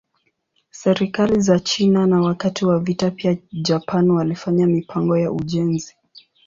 [0.71, 5.95] Serikali za China na wakati wa vita pia Japan walifanya mipango ya ujenzi.